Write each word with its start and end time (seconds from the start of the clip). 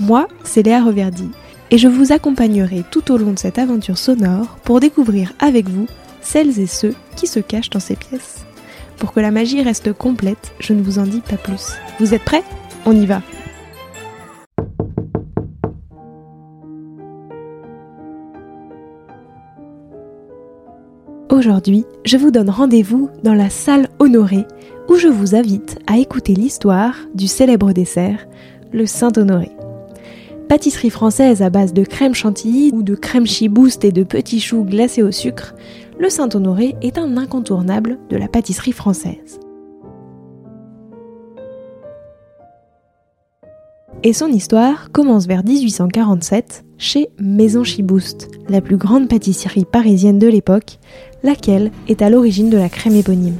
Moi, 0.00 0.28
c'est 0.44 0.62
Léa 0.62 0.82
Reverdy, 0.82 1.28
et 1.70 1.76
je 1.76 1.86
vous 1.86 2.10
accompagnerai 2.10 2.84
tout 2.90 3.12
au 3.12 3.18
long 3.18 3.32
de 3.32 3.38
cette 3.38 3.58
aventure 3.58 3.98
sonore 3.98 4.56
pour 4.64 4.80
découvrir 4.80 5.34
avec 5.38 5.68
vous 5.68 5.86
celles 6.22 6.58
et 6.58 6.66
ceux 6.66 6.94
qui 7.16 7.26
se 7.26 7.38
cachent 7.38 7.68
dans 7.68 7.80
ces 7.80 7.96
pièces. 7.96 8.46
Pour 8.96 9.12
que 9.12 9.20
la 9.20 9.30
magie 9.30 9.62
reste 9.62 9.92
complète, 9.92 10.52
je 10.58 10.72
ne 10.72 10.82
vous 10.82 10.98
en 10.98 11.02
dis 11.02 11.20
pas 11.20 11.36
plus. 11.36 11.72
Vous 11.98 12.14
êtes 12.14 12.24
prêts? 12.24 12.42
On 12.86 12.92
y 12.92 13.04
va 13.04 13.20
Aujourd'hui, 21.28 21.84
je 22.06 22.16
vous 22.16 22.30
donne 22.30 22.48
rendez-vous 22.48 23.10
dans 23.22 23.34
la 23.34 23.50
salle 23.50 23.90
honorée 23.98 24.46
où 24.88 24.96
je 24.96 25.08
vous 25.08 25.34
invite 25.34 25.78
à 25.86 25.98
écouter 25.98 26.34
l'histoire 26.34 26.94
du 27.14 27.28
célèbre 27.28 27.72
dessert, 27.72 28.26
le 28.72 28.86
Saint-Honoré 28.86 29.50
pâtisserie 30.50 30.90
française 30.90 31.42
à 31.42 31.48
base 31.48 31.72
de 31.72 31.84
crème 31.84 32.12
chantilly 32.12 32.72
ou 32.74 32.82
de 32.82 32.96
crème 32.96 33.24
chibouste 33.24 33.84
et 33.84 33.92
de 33.92 34.02
petits 34.02 34.40
choux 34.40 34.64
glacés 34.64 35.00
au 35.00 35.12
sucre, 35.12 35.54
le 35.96 36.10
Saint-Honoré 36.10 36.74
est 36.82 36.98
un 36.98 37.16
incontournable 37.16 38.00
de 38.08 38.16
la 38.16 38.26
pâtisserie 38.26 38.72
française. 38.72 39.38
Et 44.02 44.12
son 44.12 44.26
histoire 44.26 44.90
commence 44.90 45.28
vers 45.28 45.44
1847 45.44 46.64
chez 46.78 47.10
Maison 47.20 47.62
Chibouste, 47.62 48.28
la 48.48 48.60
plus 48.60 48.76
grande 48.76 49.08
pâtisserie 49.08 49.64
parisienne 49.64 50.18
de 50.18 50.26
l'époque, 50.26 50.80
laquelle 51.22 51.70
est 51.86 52.02
à 52.02 52.10
l'origine 52.10 52.50
de 52.50 52.58
la 52.58 52.68
crème 52.68 52.96
éponyme. 52.96 53.38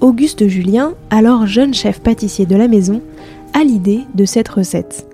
Auguste 0.00 0.46
Julien, 0.46 0.94
alors 1.10 1.46
jeune 1.46 1.74
chef 1.74 2.00
pâtissier 2.00 2.46
de 2.46 2.54
la 2.54 2.68
maison, 2.68 3.00
à 3.54 3.64
l'idée 3.64 4.00
de 4.14 4.24
cette 4.26 4.48
recette. 4.48 5.08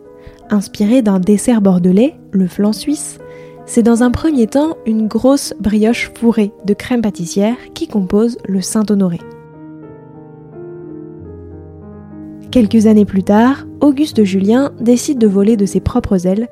Inspirée 0.49 1.03
d'un 1.03 1.21
dessert 1.21 1.61
bordelais, 1.61 2.17
le 2.33 2.49
flan 2.49 2.73
suisse, 2.73 3.19
c'est 3.67 3.85
dans 3.85 4.03
un 4.03 4.11
premier 4.11 4.49
temps 4.49 4.77
une 4.87 5.07
grosse 5.07 5.55
brioche 5.61 6.11
fourrée 6.19 6.51
de 6.65 6.75
crème 6.75 7.03
pâtissière 7.03 7.57
qui 7.75 7.87
compose 7.87 8.39
le 8.49 8.61
Saint-Honoré. 8.61 9.21
Quelques 12.51 12.87
années 12.87 13.05
plus 13.05 13.23
tard, 13.23 13.67
Auguste 13.81 14.25
Julien 14.25 14.73
décide 14.81 15.19
de 15.19 15.29
voler 15.29 15.57
de 15.57 15.67
ses 15.67 15.79
propres 15.79 16.27
ailes 16.27 16.49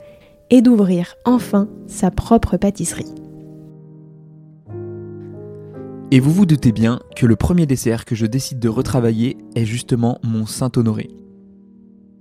et 0.50 0.62
d'ouvrir 0.62 1.16
enfin 1.24 1.68
sa 1.88 2.12
propre 2.12 2.56
pâtisserie. 2.56 3.12
Et 6.10 6.20
vous 6.20 6.30
vous 6.30 6.46
doutez 6.46 6.70
bien 6.70 7.00
que 7.16 7.26
le 7.26 7.34
premier 7.34 7.66
dessert 7.66 8.04
que 8.04 8.14
je 8.14 8.26
décide 8.26 8.60
de 8.60 8.68
retravailler 8.68 9.36
est 9.56 9.64
justement 9.64 10.20
mon 10.22 10.46
Saint-Honoré. 10.46 11.10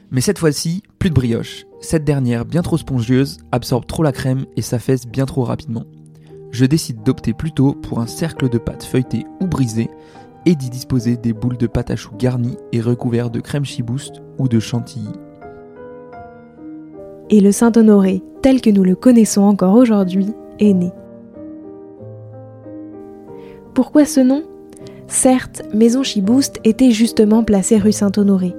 Mais 0.09 0.21
cette 0.21 0.39
fois-ci, 0.39 0.83
plus 0.99 1.09
de 1.09 1.15
brioche. 1.15 1.65
Cette 1.81 2.05
dernière, 2.05 2.45
bien 2.45 2.61
trop 2.61 2.77
spongieuse, 2.77 3.37
absorbe 3.51 3.85
trop 3.85 4.03
la 4.03 4.11
crème 4.11 4.45
et 4.55 4.61
s'affaisse 4.61 5.05
bien 5.05 5.25
trop 5.25 5.43
rapidement. 5.43 5.83
Je 6.51 6.65
décide 6.65 7.03
d'opter 7.03 7.33
plutôt 7.33 7.73
pour 7.73 7.99
un 7.99 8.07
cercle 8.07 8.49
de 8.49 8.57
pâte 8.57 8.83
feuilletée 8.83 9.25
ou 9.41 9.47
brisée 9.47 9.89
et 10.45 10.55
d'y 10.55 10.69
disposer 10.69 11.17
des 11.17 11.33
boules 11.33 11.57
de 11.57 11.67
pâte 11.67 11.91
à 11.91 11.97
choux 11.97 12.15
garnies 12.17 12.55
et 12.71 12.79
recouvertes 12.79 13.33
de 13.33 13.41
crème 13.41 13.65
chibouste 13.65 14.21
ou 14.37 14.47
de 14.47 14.59
chantilly. 14.59 15.11
Et 17.29 17.41
le 17.41 17.51
Saint-Honoré, 17.51 18.23
tel 18.41 18.61
que 18.61 18.69
nous 18.69 18.85
le 18.85 18.95
connaissons 18.95 19.41
encore 19.41 19.75
aujourd'hui, 19.75 20.27
est 20.59 20.73
né. 20.73 20.91
Pourquoi 23.73 24.05
ce 24.05 24.21
nom? 24.21 24.43
Certes, 25.07 25.63
Maison 25.73 26.03
Chibouste 26.03 26.59
était 26.63 26.91
justement 26.91 27.43
placée 27.43 27.77
rue 27.77 27.91
Saint-Honoré, 27.91 28.53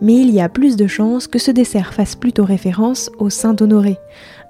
mais 0.00 0.14
il 0.14 0.30
y 0.30 0.40
a 0.40 0.48
plus 0.48 0.76
de 0.76 0.86
chances 0.86 1.26
que 1.26 1.38
ce 1.38 1.50
dessert 1.50 1.94
fasse 1.94 2.16
plutôt 2.16 2.44
référence 2.44 3.10
au 3.18 3.30
Saint-Honoré, 3.30 3.98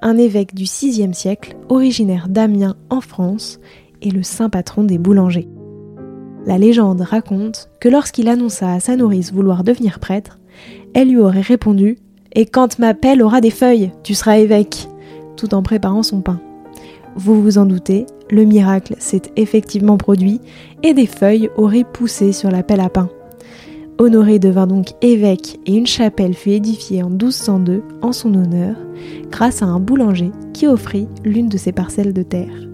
un 0.00 0.16
évêque 0.16 0.55
du 0.55 0.65
VIe 0.65 1.15
siècle, 1.15 1.56
originaire 1.69 2.28
d'Amiens 2.28 2.77
en 2.91 3.00
France, 3.00 3.60
et 4.00 4.10
le 4.10 4.22
saint 4.22 4.50
patron 4.50 4.84
des 4.84 4.99
boulangers. 4.99 5.49
La 6.44 6.59
légende 6.59 7.03
raconte 7.03 7.69
que 7.81 7.88
lorsqu'il 7.88 8.28
annonça 8.28 8.72
à 8.72 8.81
sa 8.81 8.97
nourrice 8.97 9.33
vouloir 9.33 9.62
devenir 9.62 10.00
prêtre, 10.00 10.41
elle 10.94 11.09
lui 11.09 11.19
aurait 11.19 11.41
répondu 11.41 11.99
Et 12.34 12.47
quand 12.47 12.78
ma 12.78 12.94
pelle 12.94 13.22
aura 13.22 13.41
des 13.41 13.50
feuilles, 13.50 13.93
tu 14.03 14.15
seras 14.15 14.39
évêque, 14.39 14.89
tout 15.37 15.54
en 15.54 15.62
préparant 15.62 16.03
son 16.03 16.21
pain. 16.21 16.41
Vous 17.15 17.43
vous 17.43 17.59
en 17.59 17.66
doutez, 17.66 18.06
le 18.31 18.44
miracle 18.44 18.94
s'est 18.99 19.31
effectivement 19.37 19.99
produit 19.99 20.41
et 20.83 20.94
des 20.94 21.06
feuilles 21.06 21.50
auraient 21.56 21.84
poussé 21.84 22.33
sur 22.33 22.50
la 22.50 22.62
pelle 22.62 22.81
à 22.81 22.89
pain. 22.89 23.10
Honoré 24.02 24.40
devint 24.40 24.66
donc 24.66 24.94
évêque 25.00 25.60
et 25.64 25.76
une 25.76 25.86
chapelle 25.86 26.34
fut 26.34 26.50
édifiée 26.50 27.04
en 27.04 27.08
1202 27.08 27.84
en 28.02 28.10
son 28.10 28.34
honneur 28.34 28.74
grâce 29.30 29.62
à 29.62 29.66
un 29.66 29.78
boulanger 29.78 30.32
qui 30.52 30.66
offrit 30.66 31.06
l'une 31.24 31.48
de 31.48 31.56
ses 31.56 31.70
parcelles 31.70 32.12
de 32.12 32.24
terre. 32.24 32.68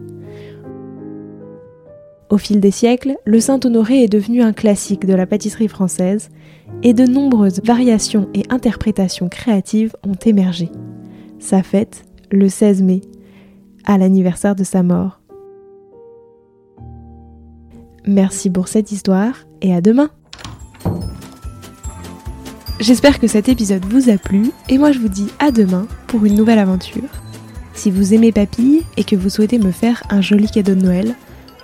Au 2.31 2.38
fil 2.38 2.61
des 2.61 2.71
siècles, 2.71 3.19
le 3.27 3.41
Saint-Honoré 3.41 4.05
est 4.05 4.09
devenu 4.09 4.41
un 4.41 4.55
classique 4.55 5.05
de 5.05 5.12
la 5.12 5.27
pâtisserie 5.27 5.69
française 5.69 6.31
et 6.83 6.94
de 6.94 7.05
nombreuses 7.05 7.61
variations 7.62 8.31
et 8.33 8.44
interprétations 8.49 9.28
créatives 9.28 9.94
ont 10.06 10.17
émergé. 10.25 10.71
Sa 11.41 11.62
fête, 11.62 12.06
le 12.31 12.49
16 12.49 12.81
mai, 12.81 13.03
à 13.84 13.99
l'anniversaire 13.99 14.56
de 14.56 14.65
sa 14.65 14.83
mort. 14.83 15.21
Merci 18.06 18.49
pour 18.49 18.69
cette 18.69 18.93
histoire 18.93 19.47
et 19.61 19.75
à 19.75 19.83
demain 19.83 20.09
J'espère 22.81 23.19
que 23.19 23.27
cet 23.27 23.49
épisode 23.49 23.84
vous 23.87 24.09
a 24.09 24.19
plu 24.19 24.53
et 24.69 24.78
moi 24.78 24.93
je 24.93 25.00
vous 25.00 25.09
dis 25.09 25.27
à 25.41 25.50
demain 25.50 25.89
pour 26.06 26.25
une 26.25 26.37
nouvelle 26.37 26.61
aventure. 26.61 27.03
Si 27.75 27.91
vous 27.91 28.15
aimez 28.15 28.31
Papille 28.31 28.83
et 28.97 29.03
que 29.03 29.16
vous 29.16 29.31
souhaitez 29.31 29.59
me 29.59 29.72
faire 29.72 30.05
un 30.11 30.21
joli 30.21 30.49
cadeau 30.49 30.77
de 30.77 30.83
Noël, 30.83 31.17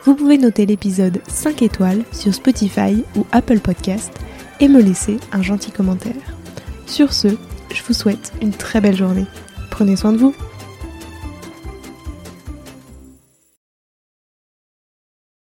vous 0.04 0.16
pouvez 0.16 0.38
noter 0.38 0.66
l'épisode 0.66 1.20
5 1.28 1.62
étoiles 1.62 2.03
sur 2.10 2.34
Spotify 2.34 3.04
ou 3.16 3.26
Apple 3.30 3.60
Podcast 3.60 4.12
et 4.58 4.66
me 4.66 4.82
laisser 4.82 5.19
un 5.32 5.41
gentil 5.42 5.70
commentaire. 5.70 6.12
Sur 6.86 7.12
ce, 7.12 7.28
je 7.72 7.82
vous 7.86 7.94
souhaite 7.94 8.32
une 8.42 8.53
très 8.53 8.80
belle 8.80 8.97
journée. 8.97 9.26
Prenez 9.70 9.94
soin 9.94 10.12
de 10.12 10.19
vous. 10.19 10.34